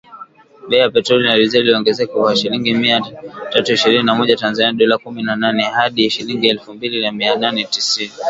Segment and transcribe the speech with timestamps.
[0.69, 2.99] Bei ya petroli na dizeli iliongezeka kwa shilingi mia
[3.53, 7.35] tatu ishirini na moja za Tanzania (dola kumi na nne) hadi shilingi elfu mbili mia
[7.35, 8.11] nane sitini